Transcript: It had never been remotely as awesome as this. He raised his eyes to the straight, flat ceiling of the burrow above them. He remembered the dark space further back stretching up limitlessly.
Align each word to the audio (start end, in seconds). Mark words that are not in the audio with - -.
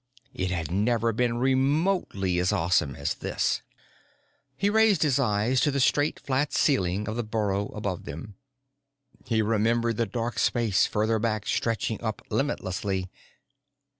It 0.33 0.49
had 0.49 0.71
never 0.71 1.13
been 1.13 1.37
remotely 1.37 2.39
as 2.39 2.51
awesome 2.51 2.95
as 2.95 3.13
this. 3.13 3.61
He 4.57 4.67
raised 4.67 5.03
his 5.03 5.19
eyes 5.19 5.61
to 5.61 5.69
the 5.69 5.79
straight, 5.79 6.19
flat 6.19 6.51
ceiling 6.53 7.07
of 7.07 7.15
the 7.15 7.23
burrow 7.23 7.67
above 7.67 8.05
them. 8.05 8.33
He 9.27 9.43
remembered 9.43 9.97
the 9.97 10.07
dark 10.07 10.39
space 10.39 10.87
further 10.87 11.19
back 11.19 11.45
stretching 11.45 12.01
up 12.01 12.23
limitlessly. 12.31 13.11